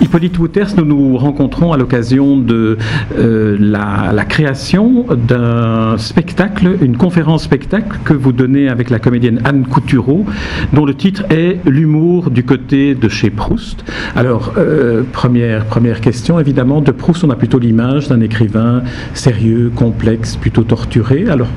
Hippolyte 0.00 0.38
Wouters, 0.38 0.76
nous 0.76 0.84
nous 0.84 1.16
rencontrons 1.16 1.72
à 1.72 1.76
l'occasion 1.76 2.36
de 2.36 2.76
euh, 3.18 3.56
la, 3.58 4.24
création 4.24 5.06
d'un 5.16 5.96
spectacle, 5.98 6.76
une 6.82 6.96
conférence 6.96 7.44
spectacle 7.44 7.98
que 8.04 8.12
vous 8.12 8.32
donnez 8.32 8.68
avec 8.68 8.90
la 8.90 8.98
comédienne 8.98 9.40
Anne 9.44 9.66
Coutureau, 9.66 10.24
dont 10.72 10.84
le 10.84 10.94
titre 10.94 11.24
est 11.30 11.60
L'humour 11.64 12.30
du 12.30 12.44
côté 12.44 12.94
de 12.94 13.08
chez 13.08 13.30
Proust. 13.30 13.84
Alors, 14.14 14.52
euh, 14.58 15.02
première, 15.12 15.64
première 15.64 16.00
question, 16.00 16.38
évidemment, 16.38 16.80
de 16.80 16.90
Proust, 16.90 17.24
on 17.24 17.30
a 17.30 17.36
plutôt 17.36 17.58
l'image 17.58 18.08
d'un 18.08 18.20
écrivain 18.20 18.82
sérieux, 19.14 19.70
complexe, 19.74 20.36
plutôt 20.36 20.62
torturé. 20.62 21.26
Alors, 21.28 21.48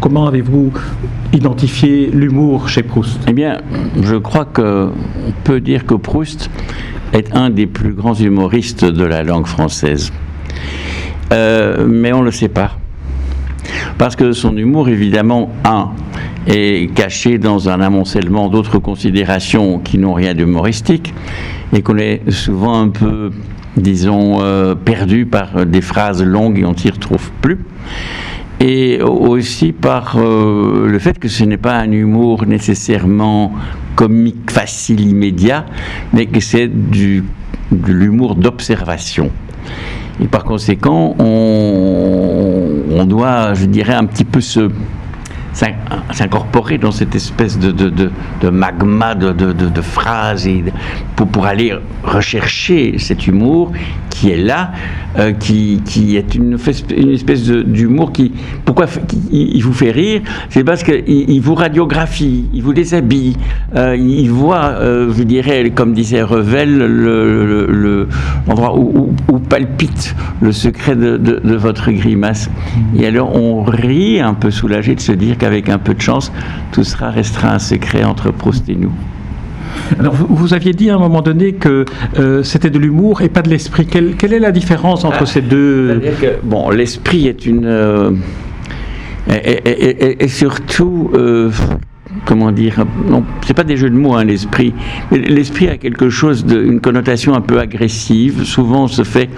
comment 0.00 0.26
avez-vous 0.26 0.72
identifié 1.32 2.10
l'humour 2.12 2.68
chez 2.68 2.82
Proust? 2.82 3.20
Eh 3.28 3.32
bien, 3.32 3.58
je 4.00 4.16
crois 4.16 4.44
qu'on 4.44 4.92
peut 5.44 5.60
dire 5.60 5.86
que 5.86 5.94
Proust 5.94 6.50
est 7.12 7.34
un 7.34 7.50
des 7.50 7.66
plus 7.66 7.92
grands 7.92 8.14
humoristes 8.14 8.84
de 8.84 9.04
la 9.04 9.22
langue 9.22 9.46
française. 9.46 10.12
Euh, 11.32 11.86
mais 11.88 12.12
on 12.12 12.20
ne 12.20 12.26
le 12.26 12.30
sait 12.30 12.48
pas. 12.48 12.78
Parce 13.98 14.16
que 14.16 14.32
son 14.32 14.56
humour, 14.56 14.88
évidemment, 14.88 15.50
un, 15.64 15.90
est 16.46 16.92
caché 16.94 17.38
dans 17.38 17.68
un 17.68 17.80
amoncellement 17.80 18.48
d'autres 18.48 18.78
considérations 18.78 19.78
qui 19.78 19.98
n'ont 19.98 20.14
rien 20.14 20.34
d'humoristique 20.34 21.12
et 21.72 21.82
qu'on 21.82 21.98
est 21.98 22.30
souvent 22.30 22.80
un 22.80 22.88
peu, 22.88 23.30
disons, 23.76 24.38
euh, 24.40 24.74
perdu 24.74 25.26
par 25.26 25.66
des 25.66 25.82
phrases 25.82 26.22
longues 26.22 26.58
et 26.58 26.64
on 26.64 26.76
s'y 26.76 26.90
retrouve 26.90 27.30
plus 27.42 27.58
et 28.60 29.00
aussi 29.02 29.72
par 29.72 30.16
euh, 30.16 30.88
le 30.88 30.98
fait 30.98 31.18
que 31.18 31.28
ce 31.28 31.44
n'est 31.44 31.56
pas 31.56 31.76
un 31.76 31.92
humour 31.92 32.44
nécessairement 32.46 33.52
comique, 33.94 34.50
facile, 34.50 35.00
immédiat, 35.00 35.66
mais 36.12 36.26
que 36.26 36.40
c'est 36.40 36.68
du, 36.68 37.24
de 37.70 37.92
l'humour 37.92 38.34
d'observation. 38.34 39.30
Et 40.20 40.26
par 40.26 40.44
conséquent, 40.44 41.14
on, 41.18 42.82
on, 42.90 43.04
doit, 43.04 43.54
je 43.54 43.66
dirais, 43.66 43.94
un 43.94 44.04
petit 44.04 44.24
peu 44.24 44.40
se 44.40 44.70
s'incorporer 46.12 46.78
dans 46.78 46.92
cette 46.92 47.14
espèce 47.14 47.58
de, 47.58 48.50
magma 48.50 49.14
de, 49.14 49.80
phrases 49.80 50.48
pour, 51.16 51.26
pour 51.28 51.46
aller 51.46 51.74
rechercher 52.04 52.98
cet 52.98 53.26
humour 53.26 53.72
qui 54.18 54.30
est 54.30 54.36
là, 54.36 54.72
euh, 55.18 55.32
qui, 55.32 55.80
qui, 55.84 56.16
est 56.16 56.34
une, 56.34 56.54
espèce 56.54 57.44
d'humour 57.44 58.12
qui, 58.12 58.32
pourquoi 58.64 58.86
il 59.30 59.62
vous 59.62 59.72
fait 59.72 59.92
rire? 59.92 60.22
C'est 60.50 60.64
parce 60.64 60.82
qu'il 60.82 61.02
il 61.06 61.40
vous 61.40 61.54
radiographie, 61.54 62.46
il 62.52 62.62
vous 62.62 62.72
déshabille, 62.72 63.36
euh, 63.76 63.96
il 63.96 64.28
voit, 64.30 64.70
euh, 64.80 65.12
je 65.16 65.22
dirais, 65.22 65.70
comme 65.70 65.92
disait 65.92 66.22
Revel, 66.22 66.78
l'endroit 68.46 68.72
le, 68.74 68.80
où, 68.80 69.12
où, 69.28 69.34
où, 69.34 69.38
palpite 69.38 70.16
le 70.40 70.52
secret 70.52 70.96
de, 70.96 71.56
votre 71.56 71.90
grimace. 71.90 72.50
Et 72.98 73.06
alors 73.06 73.34
on 73.34 73.62
rit 73.62 74.20
un 74.20 74.34
peu 74.34 74.50
soulagé 74.50 74.94
de 74.94 75.00
se 75.00 75.12
dire 75.12 75.38
qu'avec 75.48 75.68
un 75.70 75.78
peu 75.78 75.94
de 75.94 76.00
chance, 76.00 76.30
tout 76.72 76.84
sera 76.84 77.10
restera 77.10 77.54
un 77.54 77.58
secret 77.58 78.04
entre 78.04 78.30
Proust 78.30 78.68
et 78.68 78.74
nous. 78.74 78.92
Alors, 79.98 80.14
vous, 80.14 80.26
vous, 80.28 80.54
aviez 80.54 80.72
dit 80.72 80.90
à 80.90 80.96
un 80.96 80.98
moment 80.98 81.22
donné 81.22 81.52
que 81.54 81.86
euh, 82.18 82.42
c'était 82.42 82.68
de 82.68 82.78
l'humour 82.78 83.22
et 83.22 83.28
pas 83.28 83.40
de 83.42 83.48
l'esprit. 83.48 83.86
Quelle, 83.86 84.16
quelle, 84.16 84.34
est 84.34 84.38
la 84.38 84.52
différence 84.52 85.04
entre 85.04 85.22
ah, 85.22 85.26
ces 85.26 85.40
deux 85.40 86.02
que, 86.20 86.38
Bon, 86.42 86.68
l'esprit 86.68 87.28
est 87.28 87.46
une. 87.46 87.64
Euh, 87.64 88.10
et, 89.28 89.34
et, 89.34 90.04
et, 90.04 90.24
et, 90.24 90.28
surtout. 90.28 91.10
Euh, 91.14 91.50
comment 92.26 92.52
dire 92.52 92.84
Non, 93.08 93.24
c'est 93.46 93.54
pas 93.54 93.64
des 93.64 93.76
jeux 93.76 93.90
de 93.90 93.96
mots, 93.96 94.14
hein, 94.14 94.24
l'esprit. 94.24 94.74
L'esprit 95.10 95.68
a 95.68 95.76
quelque 95.76 96.10
chose 96.10 96.44
d'une 96.44 96.80
connotation 96.80 97.34
un 97.34 97.40
peu 97.40 97.58
agressive. 97.58 98.44
Souvent, 98.44 98.84
on 98.84 98.88
se 98.88 99.04
fait 99.04 99.30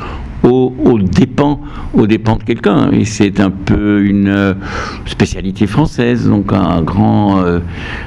au, 0.42 0.74
au, 0.84 0.98
dépend, 0.98 1.60
au 1.94 2.06
dépend 2.06 2.36
de 2.36 2.42
quelqu'un. 2.42 2.90
Et 2.92 3.04
c'est 3.04 3.40
un 3.40 3.50
peu 3.50 4.04
une 4.04 4.28
euh, 4.28 4.54
spécialité 5.06 5.66
française. 5.66 6.28
Donc 6.28 6.52
un 6.52 6.82
grand 6.82 7.42
euh, 7.42 7.60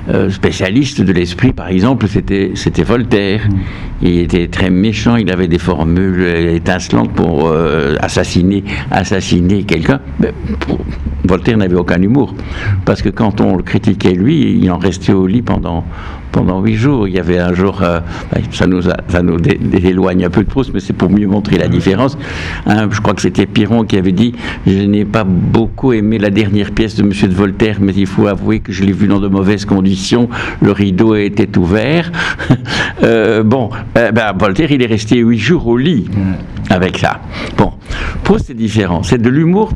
euh, 0.09 0.29
spécialiste 0.29 1.01
de 1.01 1.11
l'esprit, 1.11 1.53
par 1.53 1.67
exemple, 1.67 2.07
c'était, 2.07 2.51
c'était 2.55 2.83
Voltaire. 2.83 3.41
Il 4.01 4.19
était 4.19 4.47
très 4.47 4.69
méchant, 4.69 5.15
il 5.15 5.31
avait 5.31 5.47
des 5.47 5.59
formules 5.59 6.23
étincelantes 6.25 7.11
pour 7.13 7.47
euh, 7.47 7.95
assassiner, 8.01 8.63
assassiner 8.91 9.63
quelqu'un. 9.63 9.99
Mais 10.19 10.33
pour, 10.59 10.79
Voltaire 11.25 11.57
n'avait 11.57 11.77
aucun 11.77 12.01
humour. 12.01 12.35
Parce 12.83 13.01
que 13.01 13.09
quand 13.09 13.39
on 13.39 13.55
le 13.55 13.63
critiquait 13.63 14.13
lui, 14.13 14.59
il 14.61 14.69
en 14.71 14.77
restait 14.77 15.13
au 15.13 15.25
lit 15.25 15.41
pendant, 15.41 15.85
pendant 16.33 16.61
huit 16.61 16.75
jours. 16.75 17.07
Il 17.07 17.13
y 17.13 17.19
avait 17.19 17.39
un 17.39 17.53
jour, 17.53 17.81
euh, 17.81 18.01
ça 18.51 18.67
nous, 18.67 18.89
a, 18.89 18.97
ça 19.07 19.21
nous 19.21 19.39
dé, 19.39 19.57
éloigne 19.85 20.25
un 20.25 20.29
peu 20.29 20.43
de 20.43 20.49
Proust, 20.49 20.71
mais 20.73 20.81
c'est 20.81 20.91
pour 20.91 21.09
mieux 21.09 21.27
montrer 21.27 21.57
la 21.57 21.69
différence. 21.69 22.17
Hein, 22.65 22.89
je 22.91 22.99
crois 22.99 23.13
que 23.13 23.21
c'était 23.21 23.45
Piron 23.45 23.85
qui 23.85 23.97
avait 23.97 24.11
dit 24.11 24.33
Je 24.67 24.81
n'ai 24.81 25.05
pas 25.05 25.23
beaucoup 25.23 25.93
aimé 25.93 26.17
la 26.17 26.29
dernière 26.29 26.71
pièce 26.71 26.95
de 26.95 27.03
Monsieur 27.03 27.29
de 27.29 27.33
Voltaire, 27.33 27.77
mais 27.79 27.93
il 27.93 28.07
faut 28.07 28.27
avouer 28.27 28.59
que 28.59 28.73
je 28.73 28.83
l'ai 28.83 28.91
vu 28.91 29.07
dans 29.07 29.19
de 29.19 29.29
mauvaises 29.29 29.63
conditions. 29.63 30.27
Le 30.61 30.71
rideau 30.71 31.15
était 31.15 31.57
ouvert. 31.57 32.11
euh, 33.03 33.43
bon, 33.43 33.69
euh, 33.97 34.11
ben, 34.11 34.33
Voltaire, 34.37 34.71
il 34.71 34.81
est 34.81 34.87
resté 34.87 35.19
huit 35.19 35.39
jours 35.39 35.67
au 35.67 35.77
lit 35.77 36.05
avec 36.69 36.97
ça. 36.97 37.21
Bon, 37.57 37.73
Proust, 38.23 38.45
c'est 38.47 38.53
différent. 38.53 39.03
C'est 39.03 39.21
de 39.21 39.29
l'humour 39.29 39.73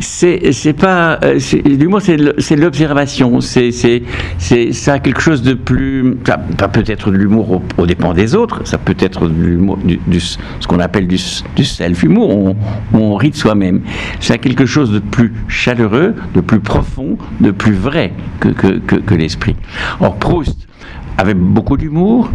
c'est 0.00 0.72
pas 0.72 1.18
l'humour 1.64 2.00
c'est 2.00 2.56
l'observation. 2.56 3.40
C'est 3.40 3.70
c'est 3.70 4.72
ça 4.72 4.94
a 4.94 4.98
quelque 4.98 5.20
chose 5.20 5.42
de 5.42 5.54
plus 5.54 6.16
ça, 6.26 6.40
ça 6.58 6.68
peut 6.68 6.84
être 6.86 7.10
de 7.10 7.16
l'humour 7.16 7.50
au, 7.50 7.62
au, 7.76 7.86
dépend 7.86 8.14
des 8.14 8.34
autres. 8.34 8.66
Ça 8.66 8.78
peut 8.78 8.96
être 8.98 9.28
de 9.28 9.98
du, 10.06 10.20
ce 10.20 10.66
qu'on 10.66 10.80
appelle 10.80 11.06
du, 11.06 11.18
self 11.18 12.02
humour 12.02 12.54
on, 12.92 13.16
rit 13.16 13.30
de 13.30 13.36
soi-même. 13.36 13.80
C'est 14.20 14.38
quelque 14.38 14.66
chose 14.66 14.92
de 14.92 15.00
plus 15.00 15.32
chaleureux 15.48 16.14
de 16.34 16.40
plus 16.40 16.60
profond 16.60 17.18
de 17.40 17.50
plus 17.50 17.74
vrai 17.74 18.12
que, 18.40 18.48
que 18.50 19.14
l'esprit. 19.14 19.56
Or 20.00 20.16
Proust 20.16 20.68
avait 21.16 21.34
beaucoup 21.34 21.76
d'humour 21.76 22.30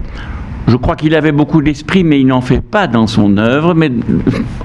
je 0.67 0.75
crois 0.77 0.95
qu'il 0.95 1.15
avait 1.15 1.31
beaucoup 1.31 1.61
d'esprit, 1.61 2.03
mais 2.03 2.19
il 2.19 2.27
n'en 2.27 2.41
fait 2.41 2.61
pas 2.61 2.87
dans 2.87 3.07
son 3.07 3.37
œuvre. 3.37 3.73
Mais 3.73 3.91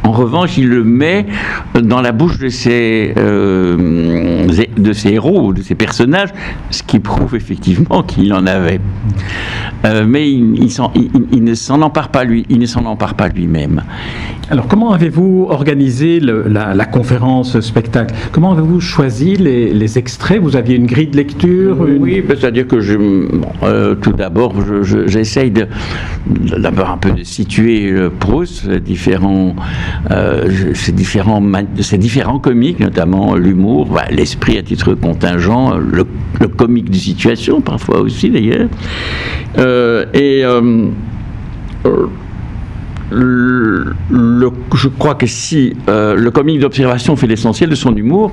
en 0.04 0.12
revanche, 0.12 0.56
il 0.56 0.68
le 0.68 0.84
met 0.84 1.26
dans 1.74 2.00
la 2.00 2.12
bouche 2.12 2.38
de 2.38 2.48
ses, 2.48 3.12
euh, 3.16 4.46
de 4.76 5.08
héros, 5.08 5.52
de 5.52 5.62
ses 5.62 5.74
personnages, 5.74 6.30
ce 6.70 6.82
qui 6.82 6.98
prouve 7.00 7.34
effectivement 7.34 8.02
qu'il 8.02 8.32
en 8.32 8.46
avait. 8.46 8.80
Mais 10.06 10.30
il 10.30 11.44
ne 11.44 11.54
s'en 11.54 11.82
empare 11.82 12.08
pas 12.10 12.24
lui-même. 12.24 13.82
Alors, 14.50 14.66
comment 14.66 14.92
avez-vous 14.92 15.48
organisé 15.50 16.20
le, 16.20 16.44
la, 16.48 16.72
la, 16.72 16.84
conférence 16.86 17.60
spectacle? 17.60 18.14
Comment 18.32 18.52
avez-vous 18.52 18.80
choisi 18.80 19.36
les, 19.36 19.74
les, 19.74 19.98
extraits? 19.98 20.40
Vous 20.40 20.56
aviez 20.56 20.76
une 20.76 20.86
grille 20.86 21.08
de 21.08 21.18
lecture 21.18 21.86
une... 21.86 22.00
Oui, 22.00 22.24
c'est-à-dire 22.26 22.66
que 22.66 22.80
je, 22.80 22.96
euh, 23.62 23.94
tout 23.94 24.12
d'abord, 24.12 24.54
j'essaye 25.06 25.52
je, 25.54 26.82
un 26.82 26.96
peu 26.96 27.10
de 27.10 27.24
situer 27.24 27.90
euh, 27.90 28.08
Proust, 28.08 28.70
différents, 28.70 29.54
euh, 30.10 30.72
ces 30.72 30.92
différents, 30.92 31.42
ces 31.80 31.98
différents 31.98 32.38
comiques, 32.38 32.80
notamment 32.80 33.34
l'humour, 33.34 33.86
bah, 33.86 34.04
l'esprit 34.10 34.56
à 34.56 34.62
titre 34.62 34.94
contingent, 34.94 35.76
le, 35.76 36.06
le, 36.40 36.48
comique 36.48 36.90
de 36.90 36.96
situation 36.96 37.60
parfois 37.60 38.00
aussi 38.00 38.30
d'ailleurs, 38.30 38.68
euh, 39.58 40.06
et 40.14 40.42
je 43.10 44.88
crois 44.88 45.14
que 45.14 45.26
si 45.26 45.74
euh, 45.88 46.14
le 46.14 46.30
comique 46.30 46.60
d'observation 46.60 47.16
fait 47.16 47.26
l'essentiel 47.26 47.70
de 47.70 47.74
son 47.74 47.94
humour, 47.96 48.32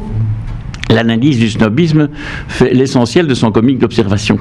l'analyse 0.89 1.39
du 1.39 1.49
snobisme 1.49 2.09
fait 2.47 2.73
l'essentiel 2.73 3.27
de 3.27 3.33
son 3.33 3.51
comique 3.51 3.79
d'observation. 3.79 4.37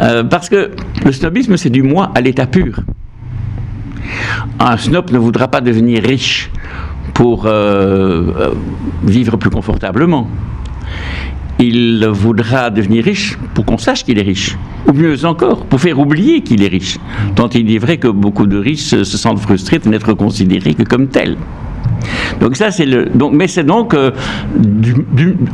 Euh, 0.00 0.24
parce 0.24 0.48
que 0.48 0.70
le 1.04 1.12
snobisme, 1.12 1.56
c'est 1.56 1.70
du 1.70 1.82
moi 1.82 2.10
à 2.14 2.20
l'état 2.20 2.46
pur. 2.46 2.80
Un 4.58 4.76
snob 4.76 5.10
ne 5.10 5.18
voudra 5.18 5.48
pas 5.48 5.60
devenir 5.60 6.02
riche 6.02 6.50
pour 7.14 7.44
euh, 7.46 8.52
vivre 9.04 9.36
plus 9.36 9.50
confortablement. 9.50 10.28
Il 11.60 12.06
voudra 12.06 12.70
devenir 12.70 13.04
riche 13.04 13.38
pour 13.54 13.64
qu'on 13.64 13.78
sache 13.78 14.04
qu'il 14.04 14.18
est 14.18 14.22
riche. 14.22 14.56
Ou 14.86 14.92
mieux 14.92 15.24
encore, 15.24 15.66
pour 15.66 15.80
faire 15.80 15.98
oublier 15.98 16.40
qu'il 16.42 16.62
est 16.62 16.68
riche. 16.68 16.98
Tant 17.34 17.48
il 17.50 17.70
est 17.74 17.78
vrai 17.78 17.98
que 17.98 18.08
beaucoup 18.08 18.46
de 18.46 18.58
riches 18.58 18.80
se 18.80 19.04
sentent 19.04 19.40
frustrés 19.40 19.78
de 19.78 19.88
n'être 19.88 20.14
considérés 20.14 20.74
que 20.74 20.82
comme 20.82 21.08
tels. 21.08 21.36
Donc 22.40 22.56
ça, 22.56 22.70
c'est 22.70 22.86
le. 22.86 23.06
Donc, 23.06 23.32
mais 23.34 23.46
c'est 23.46 23.64
donc 23.64 23.94
euh, 23.94 24.10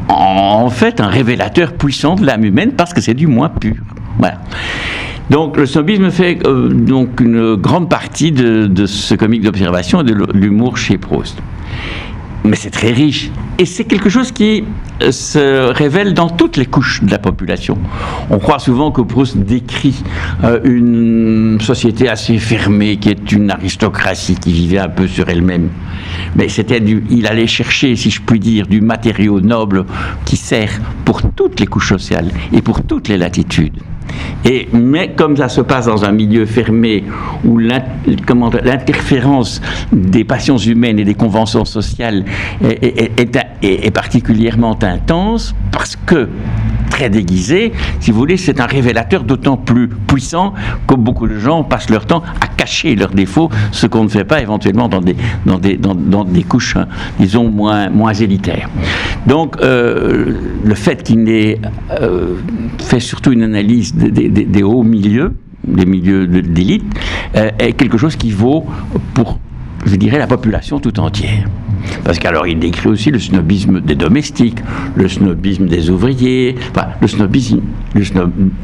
en 0.08 0.70
fait 0.70 1.00
un 1.00 1.08
révélateur 1.08 1.72
puissant 1.72 2.14
de 2.14 2.24
l'âme 2.24 2.44
humaine 2.44 2.72
parce 2.76 2.92
que 2.92 3.00
c'est 3.00 3.14
du 3.14 3.26
moins 3.26 3.48
pur. 3.48 3.74
Voilà. 4.18 4.38
Donc 5.30 5.56
le 5.56 5.66
snobisme 5.66 6.10
fait 6.10 6.38
euh, 6.46 6.68
donc 6.68 7.20
une 7.20 7.56
grande 7.56 7.90
partie 7.90 8.30
de, 8.30 8.66
de 8.66 8.86
ce 8.86 9.14
comique 9.16 9.42
d'observation 9.42 10.00
et 10.02 10.04
de 10.04 10.14
l'humour 10.32 10.78
chez 10.78 10.98
Proust. 10.98 11.42
Mais 12.44 12.56
c'est 12.56 12.70
très 12.70 12.92
riche. 12.92 13.30
Et 13.58 13.64
c'est 13.64 13.84
quelque 13.84 14.08
chose 14.08 14.30
qui 14.32 14.64
euh, 15.02 15.10
se 15.10 15.72
révèle 15.72 16.14
dans 16.14 16.28
toutes 16.28 16.56
les 16.56 16.66
couches 16.66 17.02
de 17.02 17.10
la 17.10 17.18
population. 17.18 17.76
On 18.30 18.38
croit 18.38 18.58
souvent 18.58 18.90
que 18.90 19.00
Proust 19.00 19.36
décrit 19.36 20.02
euh, 20.44 20.60
une 20.64 21.58
société 21.60 22.08
assez 22.08 22.38
fermée, 22.38 22.98
qui 22.98 23.08
est 23.08 23.32
une 23.32 23.50
aristocratie 23.50 24.36
qui 24.36 24.52
vivait 24.52 24.78
un 24.78 24.88
peu 24.88 25.06
sur 25.08 25.28
elle-même. 25.28 25.70
Mais 26.36 26.48
c'était 26.48 26.82
il 27.10 27.26
allait 27.26 27.46
chercher, 27.46 27.96
si 27.96 28.10
je 28.10 28.20
puis 28.20 28.38
dire, 28.38 28.66
du 28.66 28.80
matériau 28.80 29.40
noble 29.40 29.84
qui 30.24 30.36
sert 30.36 30.70
pour 31.04 31.22
toutes 31.32 31.58
les 31.60 31.66
couches 31.66 31.88
sociales 31.88 32.30
et 32.52 32.62
pour 32.62 32.82
toutes 32.82 33.08
les 33.08 33.16
latitudes. 33.16 33.80
Et, 34.44 34.68
mais 34.72 35.12
comme 35.16 35.36
ça 35.36 35.48
se 35.48 35.60
passe 35.60 35.86
dans 35.86 36.04
un 36.04 36.12
milieu 36.12 36.46
fermé 36.46 37.04
où 37.44 37.58
l'interférence 37.58 39.60
des 39.92 40.24
passions 40.24 40.58
humaines 40.58 40.98
et 40.98 41.04
des 41.04 41.14
conventions 41.14 41.64
sociales 41.64 42.24
est, 42.62 43.90
particulièrement 43.90 44.78
intense, 44.82 45.54
parce 45.72 45.96
que 45.96 46.28
très 46.88 47.10
déguisé, 47.10 47.72
si 48.00 48.10
vous 48.10 48.18
voulez, 48.18 48.36
c'est 48.36 48.60
un 48.60 48.66
révélateur 48.66 49.24
d'autant 49.24 49.56
plus 49.56 49.88
puissant 49.88 50.54
que 50.86 50.94
beaucoup 50.94 51.28
de 51.28 51.38
gens 51.38 51.64
passent 51.64 51.90
leur 51.90 52.06
temps 52.06 52.22
à 52.40 52.46
cacher 52.46 52.94
leurs 52.94 53.10
défauts, 53.10 53.50
ce 53.72 53.86
qu'on 53.86 54.04
ne 54.04 54.08
fait 54.08 54.24
pas 54.24 54.40
éventuellement 54.40 54.88
dans 54.88 55.00
des, 55.00 55.16
dans 55.44 55.58
des, 55.58 55.76
dans, 55.76 56.24
des 56.24 56.42
couches, 56.42 56.76
hein, 56.76 56.86
disons, 57.18 57.50
moins, 57.50 57.88
moins 57.90 58.14
élitaires. 58.14 58.68
Donc, 59.26 59.56
euh, 59.60 60.32
le 60.64 60.74
fait 60.74 61.02
qu'il 61.02 61.28
ait 61.28 61.60
euh, 62.00 62.36
fait 62.78 63.00
surtout 63.00 63.32
une 63.32 63.42
analyse 63.42 63.94
des, 63.94 64.62
hauts 64.62 64.82
milieux, 64.82 65.34
des 65.66 65.86
milieux 65.86 66.26
d'élite, 66.26 66.84
euh, 67.36 67.50
est 67.58 67.72
quelque 67.72 67.98
chose 67.98 68.16
qui 68.16 68.30
vaut 68.30 68.64
pour, 69.14 69.38
je 69.84 69.96
dirais, 69.96 70.18
la 70.18 70.26
population 70.26 70.78
tout 70.78 70.98
entière. 71.00 71.44
Parce 72.04 72.18
qu'alors 72.18 72.46
il 72.46 72.58
décrit 72.58 72.88
aussi 72.88 73.10
le 73.10 73.18
snobisme 73.18 73.80
des 73.80 73.94
domestiques, 73.94 74.58
le 74.94 75.08
snobisme 75.08 75.66
des 75.66 75.90
ouvriers, 75.90 76.56
enfin 76.70 76.88
le 77.00 77.08
snobisme, 77.08 77.60
le, 77.94 78.02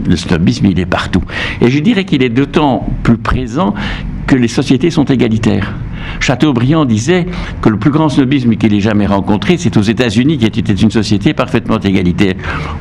le 0.08 0.16
snobisme 0.16 0.66
il 0.66 0.78
est 0.78 0.86
partout. 0.86 1.22
Et 1.60 1.70
je 1.70 1.78
dirais 1.78 2.04
qu'il 2.04 2.22
est 2.22 2.28
d'autant 2.28 2.86
plus 3.02 3.18
présent 3.18 3.74
que 4.32 4.36
les 4.38 4.48
sociétés 4.48 4.90
sont 4.90 5.04
égalitaires. 5.04 5.74
Chateaubriand 6.18 6.86
disait 6.86 7.26
que 7.60 7.68
le 7.68 7.78
plus 7.78 7.90
grand 7.90 8.08
snobisme 8.08 8.56
qu'il 8.56 8.72
ait 8.72 8.80
jamais 8.80 9.04
rencontré, 9.04 9.58
c'est 9.58 9.76
aux 9.76 9.82
États-Unis, 9.82 10.38
qui 10.38 10.46
était 10.46 10.72
une 10.72 10.90
société 10.90 11.34
parfaitement 11.34 11.78
égalitaire. 11.78 12.32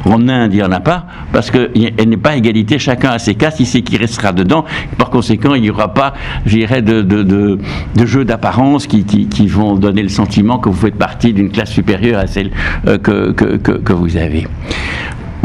En 0.05 0.29
Inde, 0.29 0.53
il 0.53 0.57
n'y 0.57 0.63
en 0.63 0.71
a 0.71 0.79
pas, 0.79 1.07
parce 1.33 1.51
qu'elle 1.51 2.07
n'est 2.07 2.15
pas 2.15 2.37
égalité, 2.37 2.79
chacun 2.79 3.09
a 3.09 3.19
ses 3.19 3.35
castes, 3.35 3.59
il 3.59 3.65
sait 3.65 3.81
qui 3.81 3.97
restera 3.97 4.31
dedans. 4.31 4.63
Par 4.97 5.09
conséquent, 5.09 5.53
il 5.53 5.63
n'y 5.63 5.69
aura 5.69 5.93
pas, 5.93 6.13
je 6.45 6.55
dirais, 6.55 6.81
de, 6.81 7.01
de, 7.01 7.21
de, 7.21 8.05
jeux 8.05 8.23
d'apparence 8.23 8.87
qui, 8.87 9.03
qui, 9.03 9.47
vont 9.47 9.75
donner 9.75 10.03
le 10.03 10.09
sentiment 10.09 10.57
que 10.57 10.69
vous 10.69 10.79
faites 10.79 10.95
partie 10.95 11.33
d'une 11.33 11.49
classe 11.51 11.71
supérieure 11.71 12.21
à 12.21 12.27
celle 12.27 12.51
euh, 12.87 12.97
que, 12.97 13.33
que, 13.33 13.57
que, 13.57 13.73
que 13.73 13.91
vous 13.91 14.15
avez. 14.15 14.47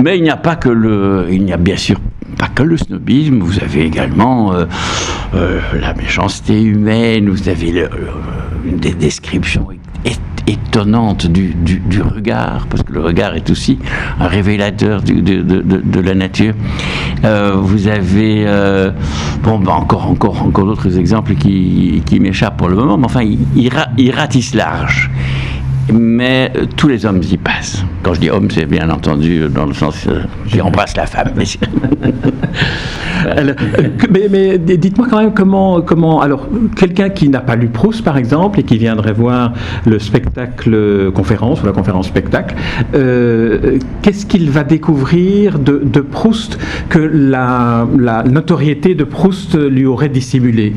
Mais 0.01 0.19
il 0.19 0.23
n'y 0.23 0.31
a 0.31 0.37
pas 0.37 0.55
que 0.55 0.69
le. 0.69 1.27
Il 1.33 1.43
n'y 1.45 1.53
a 1.53 1.57
bien 1.57 1.77
sûr 1.77 1.97
pas 2.37 2.49
que 2.49 2.63
le 2.63 2.77
snobisme, 2.77 3.41
vous 3.41 3.61
avez 3.61 3.85
également 3.85 4.53
euh, 4.53 4.67
euh, 5.35 5.61
la 5.81 5.95
méchanceté 5.95 6.63
humaine, 6.63 7.29
vous 7.29 7.49
avez 7.49 7.83
euh, 7.83 7.89
des 8.65 8.93
descriptions 8.93 9.69
étonnantes 10.47 11.27
du, 11.27 12.03
regard, 12.03 12.69
parce 12.69 12.85
que 12.85 12.93
le 12.93 13.01
regard 13.01 13.35
est 13.35 13.51
aussi 13.51 13.81
un 14.21 14.29
révélateur 14.29 15.03
de, 15.03 16.01
la 16.01 16.15
nature. 16.15 16.55
vous 17.25 17.89
avez 17.89 18.45
bon, 19.43 19.59
bah, 19.59 19.73
encore, 19.73 20.09
encore, 20.09 20.43
encore 20.43 20.67
d'autres 20.67 20.99
exemples 20.99 21.35
qui, 21.35 22.01
qui 22.07 22.21
m'échappent 22.21 22.59
pour 22.59 22.69
le 22.69 22.77
moment, 22.77 22.97
mais 22.97 23.07
enfin, 23.07 23.23
il, 23.23 23.41
il, 23.57 23.73
il 23.99 24.13
ratisse 24.13 24.55
large 24.55 25.11
mais 25.93 26.53
euh, 26.57 26.65
tous 26.77 26.89
les 26.89 27.07
hommes 27.07 27.21
y 27.23 27.37
passent. 27.37 27.85
Quand 28.03 28.15
je 28.15 28.21
dis 28.21 28.31
homme, 28.31 28.51
c'est 28.51 28.67
bien 28.67 28.91
entendu 28.91 29.49
dans 29.49 29.67
le 29.67 29.75
sens 29.75 30.07
euh, 30.09 30.23
qui 30.49 30.61
embrasse 30.61 30.97
la 30.97 31.07
femme. 31.07 31.33
Euh, 33.27 33.55
mais, 34.11 34.59
dites-moi 34.59 35.07
quand 35.11 35.19
même 35.19 35.33
comment, 35.33 35.81
comment 35.81 36.21
alors 36.21 36.47
quelqu'un 36.77 37.09
qui 37.09 37.29
n'a 37.29 37.41
pas 37.41 37.57
lu 37.57 37.69
Proust 37.69 38.05
par 38.05 38.19
exemple 38.19 38.61
et 38.61 38.63
qui 38.63 38.77
viendrait 38.77 39.15
voir 39.15 39.55
le 39.87 39.99
spectacle 39.99 41.11
conférence 41.13 41.63
ou 41.63 41.67
la 41.67 41.73
conférence 41.73 42.07
spectacle, 42.07 42.55
qu'est-ce 44.03 44.27
qu'il 44.27 44.51
va 44.51 44.65
découvrir 44.65 45.59
de, 45.59 45.83
de 45.83 46.01
Proust 46.01 46.59
que 46.89 46.99
la, 46.99 47.89
la 47.99 48.23
notoriété 48.23 48.95
de 48.95 49.05
Proust 49.05 49.59
lui 49.59 49.87
aurait 49.87 50.11
dissimulé 50.11 50.75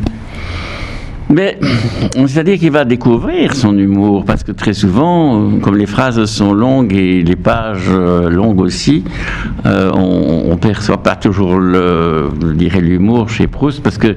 mais 1.29 1.59
c'est-à-dire 2.25 2.57
qu'il 2.57 2.71
va 2.71 2.85
découvrir 2.85 3.55
son 3.55 3.77
humour, 3.77 4.25
parce 4.25 4.43
que 4.43 4.51
très 4.51 4.73
souvent, 4.73 5.59
comme 5.61 5.77
les 5.77 5.85
phrases 5.85 6.25
sont 6.25 6.53
longues 6.53 6.93
et 6.93 7.21
les 7.21 7.35
pages 7.35 7.85
euh, 7.89 8.29
longues 8.29 8.61
aussi, 8.61 9.03
euh, 9.65 9.91
on, 9.93 10.49
ne 10.49 10.55
perçoit 10.55 11.03
pas 11.03 11.15
toujours 11.15 11.57
le, 11.57 12.29
l'humour 12.79 13.29
chez 13.29 13.45
Proust, 13.47 13.83
parce 13.83 13.97
que 13.97 14.15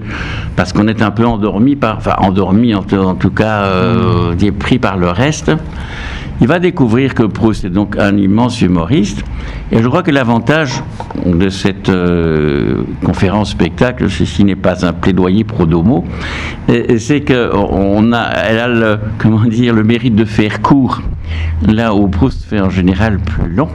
parce 0.56 0.72
qu'on 0.72 0.88
est 0.88 1.02
un 1.02 1.10
peu 1.10 1.26
endormi 1.26 1.76
par, 1.76 1.98
enfin 1.98 2.14
endormi 2.18 2.74
en, 2.74 2.82
tout 2.82 3.30
cas, 3.30 3.64
euh, 3.64 4.34
pris 4.58 4.78
par 4.78 4.96
le 4.96 5.10
reste. 5.10 5.52
Il 6.42 6.48
va 6.48 6.58
découvrir 6.58 7.14
que 7.14 7.22
Proust 7.22 7.64
est 7.64 7.70
donc 7.70 7.96
un 7.96 8.16
immense 8.16 8.60
humoriste. 8.62 9.22
Et 9.70 9.80
je 9.80 9.86
crois 9.86 10.02
que 10.02 10.10
l'avantage 10.10 10.82
de 11.24 11.48
cette 11.48 11.88
euh, 11.88 12.82
conférence 13.04 13.50
spectacle, 13.50 14.10
ceci 14.10 14.42
n'est 14.42 14.56
pas 14.56 14.84
un 14.84 14.92
plaidoyer 14.92 15.44
pro 15.44 15.66
domo, 15.66 16.04
c'est 16.98 17.20
qu'elle 17.20 17.52
a, 18.12 18.68
le, 18.68 18.98
comment 19.18 19.44
dire, 19.44 19.72
le 19.72 19.84
mérite 19.84 20.16
de 20.16 20.24
faire 20.24 20.60
court, 20.62 21.00
là 21.62 21.94
où 21.94 22.08
Proust 22.08 22.44
fait 22.44 22.60
en 22.60 22.70
général 22.70 23.18
plus 23.18 23.48
long. 23.48 23.68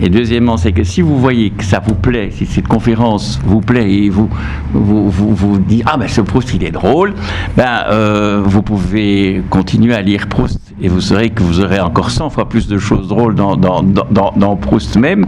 Et 0.00 0.10
deuxièmement, 0.10 0.58
c'est 0.58 0.72
que 0.72 0.84
si 0.84 1.00
vous 1.00 1.18
voyez 1.18 1.50
que 1.50 1.64
ça 1.64 1.80
vous 1.84 1.94
plaît, 1.94 2.30
si 2.30 2.44
cette 2.44 2.68
conférence 2.68 3.40
vous 3.44 3.60
plaît 3.60 3.90
et 3.90 4.10
vous 4.10 4.28
vous, 4.74 5.10
vous, 5.10 5.34
vous 5.34 5.58
dites 5.58 5.84
ah 5.86 5.96
ben 5.96 6.06
ce 6.06 6.20
Proust 6.20 6.52
il 6.52 6.64
est 6.64 6.70
drôle, 6.70 7.14
ben 7.56 7.84
euh, 7.90 8.42
vous 8.44 8.62
pouvez 8.62 9.42
continuer 9.48 9.94
à 9.94 10.02
lire 10.02 10.26
Proust 10.28 10.60
et 10.82 10.88
vous 10.88 11.00
saurez 11.00 11.30
que 11.30 11.42
vous 11.42 11.60
aurez 11.60 11.80
encore 11.80 12.10
100 12.10 12.30
fois 12.30 12.48
plus 12.48 12.68
de 12.68 12.76
choses 12.76 13.08
drôles 13.08 13.34
dans, 13.34 13.56
dans, 13.56 13.82
dans, 13.82 14.32
dans, 14.36 14.56
Proust 14.56 14.96
même, 14.96 15.26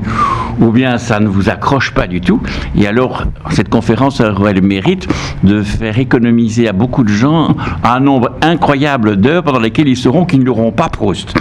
ou 0.61 0.71
bien 0.71 0.99
ça 0.99 1.21
ne 1.21 1.29
vous 1.29 1.49
accroche 1.49 1.93
pas 1.95 2.07
du 2.07 2.21
tout. 2.21 2.41
Et 2.77 2.87
alors, 2.87 3.25
cette 3.51 3.71
conférence 3.71 4.21
aurait 4.21 4.53
le 4.53 4.61
mérite 4.61 5.09
de 5.45 5.63
faire 5.63 5.99
économiser 5.99 6.69
à 6.69 6.73
beaucoup 6.73 7.03
de 7.03 7.09
gens 7.09 7.57
un 7.83 8.01
nombre 8.01 8.33
incroyable 8.43 9.17
d'heures 9.17 9.43
pendant 9.43 9.61
lesquelles 9.61 9.89
ils 9.89 9.97
sauront 9.97 10.27
qu'ils 10.27 10.45
n'auront 10.45 10.73
pas 10.73 10.89
Proust. 10.91 11.35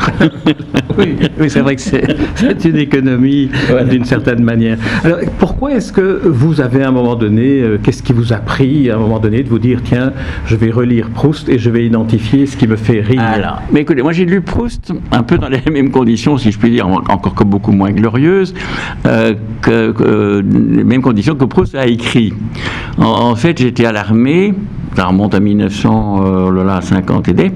Oui, 0.98 1.16
oui 1.39 1.50
c'est 1.50 1.62
vrai 1.62 1.75
que 1.75 1.82
c'est 1.82 2.66
une 2.66 2.77
économie 2.77 3.50
d'une 3.89 4.06
certaine 4.06 4.44
manière. 4.44 4.77
Alors, 5.04 5.20
pourquoi 5.39 5.74
est-ce 5.74 5.92
que 5.92 6.22
vous 6.25 6.62
avez 6.62 6.84
à 6.84 6.89
un 6.89 6.92
moment 6.92 7.16
donné, 7.16 7.62
euh, 7.62 7.77
qu'est-ce 7.82 8.04
qui 8.04 8.13
vous 8.13 8.34
a 8.34 8.38
pris 8.38 8.89
à 8.89 8.96
un 8.96 9.00
moment 9.00 9.20
donné 9.20 9.44
de 9.44 9.50
vous 9.50 9.60
dire, 9.60 9.80
tiens, 9.84 10.13
je 10.46 10.56
vais 10.56 10.72
relire 10.72 11.10
Proust 11.10 11.50
et 11.50 11.60
je 11.60 11.70
vais 11.70 11.86
identifier 11.86 12.46
ce 12.46 12.58
qui 12.58 12.68
me 12.68 12.75
fait 12.75 13.01
rire? 13.01 13.22
Alors, 13.22 13.62
mais 13.72 13.82
écoutez, 13.82 14.01
moi 14.01 14.12
j'ai 14.12 14.25
lu 14.25 14.42
Proust 14.42 14.94
un 15.12 15.24
peu 15.24 15.38
dans 15.38 15.50
les 15.50 15.62
mêmes 15.72 15.92
conditions, 15.92 16.38
si 16.38 16.51
je 16.51 16.60
puis 16.60 16.72
dire, 16.72 16.88
encore 16.88 17.36
que 17.36 17.44
beaucoup 17.44 17.72
moins 17.72 17.92
glorieuses, 17.92 18.54
euh, 19.06 19.34
que, 19.62 20.44
les 20.44 20.84
mêmes 20.84 21.01
conditions 21.01 21.36
que 21.36 21.46
Proust 21.46 21.75
a 21.75 21.88
écrit. 21.88 22.34
En, 22.98 23.36
fait, 23.36 23.58
j'étais 23.60 23.86
à 23.86 23.92
l'armée, 23.92 24.54
ça 24.98 25.06
remonte 25.06 25.36
à 25.36 25.39
1950 25.39 27.27
euh, 27.27 27.32
et 27.32 27.34
des, 27.36 27.51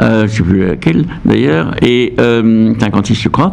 euh, 0.00 0.20
je 0.20 0.22
ne 0.22 0.28
sais 0.28 0.42
plus 0.44 0.66
laquelle 0.68 1.04
d'ailleurs, 1.24 1.74
et 1.82 2.14
56 2.16 3.14
je 3.16 3.28
crois, 3.28 3.50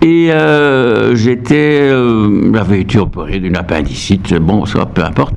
et 0.00 0.30
euh, 0.30 1.16
j'étais, 1.16 1.80
euh, 1.90 2.52
j'avais 2.54 2.82
été 2.82 2.98
opéré 2.98 3.40
d'une 3.40 3.56
appendicite, 3.56 4.32
bon, 4.34 4.64
ça 4.64 4.86
peu 4.86 5.02
importe. 5.02 5.34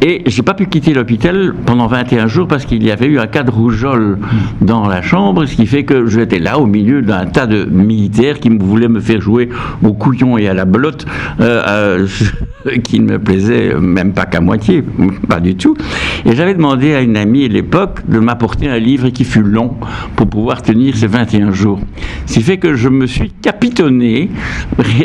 Et 0.00 0.22
j'ai 0.26 0.42
pas 0.42 0.54
pu 0.54 0.66
quitter 0.66 0.94
l'hôpital 0.94 1.54
pendant 1.64 1.88
21 1.88 2.28
jours 2.28 2.46
parce 2.46 2.66
qu'il 2.66 2.84
y 2.84 2.92
avait 2.92 3.06
eu 3.06 3.18
un 3.18 3.26
cas 3.26 3.42
de 3.42 3.50
rougeole 3.50 4.18
dans 4.60 4.86
la 4.86 5.02
chambre, 5.02 5.44
ce 5.46 5.56
qui 5.56 5.66
fait 5.66 5.84
que 5.84 6.06
j'étais 6.06 6.38
là 6.38 6.58
au 6.58 6.66
milieu 6.66 7.02
d'un 7.02 7.26
tas 7.26 7.46
de 7.46 7.64
militaires 7.64 8.38
qui 8.38 8.48
voulaient 8.48 8.88
me 8.88 9.00
faire 9.00 9.20
jouer 9.20 9.48
au 9.82 9.92
couillon 9.92 10.38
et 10.38 10.46
à 10.48 10.54
la 10.54 10.66
belote, 10.66 11.04
euh, 11.40 12.06
qui 12.84 13.00
ne 13.00 13.12
me 13.12 13.18
plaisait 13.18 13.74
même 13.74 14.12
pas 14.12 14.26
qu'à 14.26 14.40
moitié, 14.40 14.84
pas 15.28 15.40
du 15.40 15.56
tout. 15.56 15.76
Et 16.24 16.36
j'avais 16.36 16.54
demandé 16.54 16.94
à 16.94 17.00
une 17.00 17.16
amie 17.16 17.44
à 17.46 17.48
l'époque 17.48 18.08
de 18.08 18.20
m'apporter 18.20 18.68
un 18.68 18.78
livre 18.78 19.08
qui 19.08 19.24
fut 19.24 19.42
long 19.42 19.74
pour 20.14 20.28
pouvoir 20.28 20.62
tenir 20.62 20.96
ces 20.96 21.08
21 21.08 21.50
jours. 21.50 21.80
Ce 22.26 22.34
qui 22.34 22.42
fait 22.42 22.58
que 22.58 22.74
je 22.74 22.88
me 22.88 23.06
suis 23.06 23.30
capté 23.30 23.55
capitonné 23.56 24.30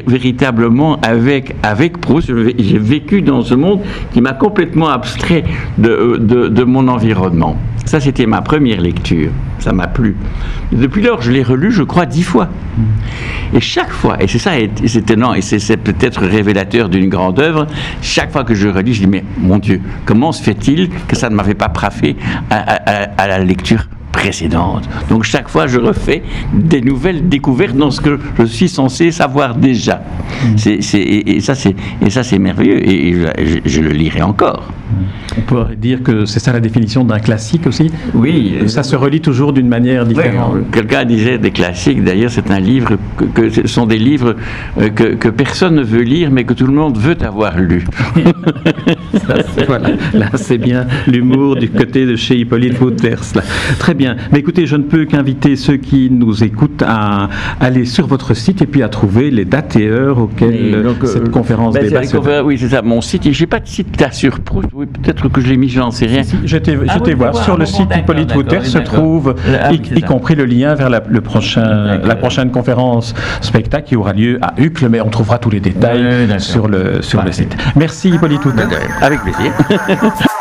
véritablement 0.07 0.99
avec, 1.01 1.55
avec 1.63 1.99
Proust. 1.99 2.31
J'ai 2.59 2.77
vécu 2.77 3.21
dans 3.21 3.41
ce 3.41 3.53
monde 3.55 3.81
qui 4.13 4.21
m'a 4.21 4.33
complètement 4.33 4.89
abstrait 4.89 5.43
de, 5.77 6.17
de, 6.19 6.63
mon 6.63 6.87
environnement. 6.87 7.55
Ça, 7.85 7.99
c'était 7.99 8.25
ma 8.25 8.41
première 8.41 8.81
lecture. 8.81 9.31
Ça 9.59 9.71
m'a 9.71 9.87
plu. 9.87 10.15
Depuis 10.71 11.01
lors, 11.01 11.21
je 11.21 11.31
l'ai 11.31 11.43
relu, 11.43 11.71
je 11.71 11.83
crois, 11.83 12.05
dix 12.05 12.23
fois. 12.23 12.49
Et 13.53 13.59
chaque 13.59 13.91
fois, 13.91 14.21
et 14.21 14.27
c'est 14.27 14.39
ça, 14.39 14.51
c'est 14.85 14.99
étonnant, 14.99 15.33
et 15.33 15.41
c'est 15.41 15.77
peut-être 15.77 16.21
révélateur 16.25 16.89
d'une 16.89 17.09
grande 17.09 17.39
œuvre, 17.39 17.67
chaque 18.01 18.31
fois 18.31 18.43
que 18.43 18.53
je 18.53 18.67
relis, 18.67 18.93
je 18.93 19.01
dis, 19.01 19.07
mais 19.07 19.23
mon 19.37 19.57
Dieu, 19.57 19.81
comment 20.05 20.31
se 20.31 20.43
fait-il 20.43 20.89
que 21.07 21.15
ça 21.15 21.29
ne 21.29 21.35
m'avait 21.35 21.53
pas 21.53 21.71
frappé 21.73 22.15
à 22.49 23.27
la 23.27 23.39
lecture? 23.39 23.87
Précédente. 24.21 24.87
Donc 25.09 25.23
chaque 25.23 25.49
fois, 25.49 25.65
je 25.65 25.79
refais 25.79 26.21
des 26.53 26.81
nouvelles 26.81 27.27
découvertes 27.27 27.75
dans 27.75 27.89
ce 27.89 28.01
que 28.01 28.19
je 28.37 28.45
suis 28.45 28.69
censé 28.69 29.11
savoir 29.11 29.55
déjà. 29.55 30.03
Mm. 30.43 30.55
et, 30.93 31.39
ça, 31.41 31.55
c'est 32.23 32.39
merveilleux. 32.39 32.87
Et, 32.87 33.15
je, 33.65 33.81
le 33.81 33.89
lirai 33.89 34.21
encore. 34.21 34.71
On 35.37 35.41
pourrait 35.41 35.75
dire 35.75 36.03
que 36.03 36.25
c'est 36.25 36.39
ça 36.39 36.51
la 36.51 36.59
définition 36.59 37.03
d'un 37.03 37.19
classique 37.19 37.65
aussi? 37.65 37.89
Oui. 38.13 38.57
Ça 38.67 38.83
se 38.83 38.95
relit 38.95 39.21
toujours 39.21 39.53
d'une 39.53 39.67
manière 39.67 40.05
différente. 40.05 40.69
Quelqu'un 40.71 41.05
disait 41.05 41.37
des 41.37 41.51
classiques. 41.51 42.03
D'ailleurs, 42.03 42.29
c'est 42.29 42.51
un 42.51 42.59
livre 42.59 42.97
que, 43.33 43.49
ce 43.49 43.67
sont 43.67 43.85
des 43.85 43.97
livres 43.97 44.35
euh, 44.79 44.89
que, 44.89 45.29
personne 45.29 45.75
ne 45.75 45.83
veut 45.83 46.01
lire, 46.01 46.29
mais 46.31 46.43
que 46.43 46.53
tout 46.53 46.67
le 46.67 46.73
monde 46.73 46.97
veut 46.97 47.17
avoir 47.21 47.57
lu. 47.59 47.85
voilà. 49.67 49.89
Là, 50.13 50.29
c'est 50.35 50.57
bien 50.57 50.85
l'humour 51.07 51.55
du 51.55 51.69
côté 51.69 52.05
de 52.05 52.15
chez 52.15 52.37
Hippolyte 52.37 52.79
Wouters. 52.81 53.33
Très 53.79 53.93
bien. 53.93 54.10
Mais 54.31 54.39
écoutez, 54.39 54.65
je 54.65 54.75
ne 54.75 54.83
peux 54.83 55.05
qu'inviter 55.05 55.55
ceux 55.55 55.77
qui 55.77 56.09
nous 56.11 56.43
écoutent 56.43 56.83
à 56.85 57.29
aller 57.59 57.85
sur 57.85 58.07
votre 58.07 58.33
site 58.33 58.61
et 58.61 58.65
puis 58.65 58.83
à 58.83 58.89
trouver 58.89 59.31
les 59.31 59.45
dates 59.45 59.75
et 59.75 59.87
heures 59.87 60.19
auxquelles 60.19 60.85
cette 61.05 61.27
euh, 61.27 61.29
conférence 61.29 61.73
ben, 61.73 61.83
débat 61.83 62.43
Oui, 62.43 62.57
c'est 62.57 62.69
ça. 62.69 62.81
Mon 62.81 63.01
site, 63.01 63.31
j'ai 63.31 63.47
pas 63.47 63.59
de 63.59 63.67
site 63.67 63.99
là 63.99 64.11
sur 64.11 64.39
Proust. 64.39 64.69
Oui, 64.73 64.85
peut-être 64.85 65.29
que 65.29 65.41
je 65.41 65.47
l'ai 65.47 65.57
mis, 65.57 65.69
j'en 65.69 65.91
sais 65.91 66.05
rien. 66.05 66.23
Si, 66.23 66.35
J'étais 66.45 66.77
ah 66.87 66.97
voir. 67.15 67.35
Sur 67.35 67.57
le 67.57 67.65
site 67.65 67.89
Hippolyte 67.95 68.35
Wouter 68.35 68.63
se 68.63 68.77
trouve, 68.79 69.35
ah 69.61 69.71
y, 69.73 70.01
compris 70.01 70.35
le 70.35 70.45
lien 70.45 70.73
vers 70.75 70.89
la, 70.89 71.01
le 71.07 71.21
prochain, 71.21 71.99
la 72.03 72.15
prochaine 72.15 72.51
conférence 72.51 73.13
spectacle 73.41 73.87
qui 73.87 73.95
aura 73.95 74.13
lieu 74.13 74.39
à 74.41 74.53
Uccle, 74.57 74.89
mais 74.89 75.01
on 75.01 75.09
trouvera 75.09 75.37
tous 75.37 75.49
les 75.49 75.59
détails 75.59 76.39
sur 76.39 76.67
le, 76.67 77.01
sur 77.01 77.23
le 77.23 77.31
site. 77.31 77.55
Merci 77.75 78.09
Hippolyte 78.09 78.45
Wouter. 78.45 78.63
Avec 79.01 79.21
plaisir. 79.21 79.51